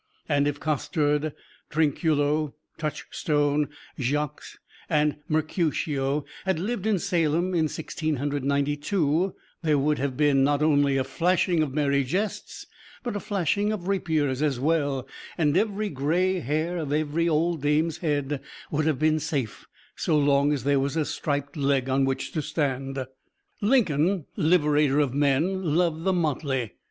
And 0.27 0.47
if 0.47 0.59
Costard, 0.59 1.31
Trinculo, 1.69 2.55
Touchstone, 2.79 3.69
Jaques 3.99 4.57
and 4.89 5.17
Mercutio 5.29 6.25
had 6.43 6.57
lived 6.57 6.87
in 6.87 6.97
Salem 6.97 7.53
in 7.53 7.67
Sixteen 7.67 8.15
Hundred 8.15 8.43
Ninety 8.43 8.75
two, 8.75 9.35
there 9.61 9.77
would 9.77 9.99
have 9.99 10.17
been 10.17 10.43
not 10.43 10.63
only 10.63 10.97
a 10.97 11.03
flashing 11.03 11.61
of 11.61 11.75
merry 11.75 12.03
jests, 12.03 12.65
but 13.03 13.15
a 13.15 13.19
flashing 13.19 13.71
of 13.71 13.87
rapiers 13.87 14.41
as 14.41 14.59
well, 14.59 15.07
and 15.37 15.55
every 15.55 15.89
gray 15.89 16.39
hair 16.39 16.77
of 16.77 16.91
every 16.91 17.29
old 17.29 17.61
dame's 17.61 17.99
head 17.99 18.41
would 18.71 18.87
have 18.87 18.97
been 18.97 19.19
safe 19.19 19.67
so 19.95 20.17
long 20.17 20.51
as 20.51 20.63
there 20.63 20.79
was 20.79 20.97
a 20.97 21.05
striped 21.05 21.55
leg 21.55 21.89
on 21.89 22.05
which 22.05 22.31
to 22.31 22.41
stand. 22.41 23.05
Lincoln, 23.61 24.25
liberator 24.35 24.97
of 24.99 25.13
men, 25.13 25.75
loved 25.75 26.05
the 26.05 26.13
motley. 26.13 26.71